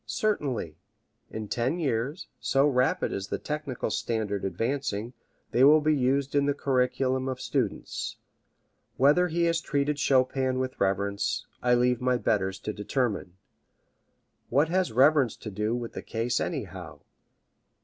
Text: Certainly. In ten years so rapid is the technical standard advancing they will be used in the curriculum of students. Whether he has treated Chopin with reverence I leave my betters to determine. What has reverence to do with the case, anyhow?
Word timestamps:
Certainly. 0.07 0.77
In 1.29 1.47
ten 1.47 1.77
years 1.77 2.25
so 2.39 2.65
rapid 2.65 3.13
is 3.13 3.27
the 3.27 3.37
technical 3.37 3.91
standard 3.91 4.43
advancing 4.43 5.13
they 5.51 5.63
will 5.63 5.79
be 5.79 5.95
used 5.95 6.33
in 6.33 6.47
the 6.47 6.55
curriculum 6.55 7.27
of 7.29 7.39
students. 7.39 8.17
Whether 8.97 9.27
he 9.27 9.43
has 9.43 9.61
treated 9.61 9.99
Chopin 9.99 10.57
with 10.57 10.79
reverence 10.79 11.45
I 11.61 11.75
leave 11.75 12.01
my 12.01 12.17
betters 12.17 12.57
to 12.61 12.73
determine. 12.73 13.33
What 14.49 14.69
has 14.69 14.91
reverence 14.91 15.35
to 15.35 15.51
do 15.51 15.75
with 15.75 15.93
the 15.93 16.01
case, 16.01 16.39
anyhow? 16.39 17.01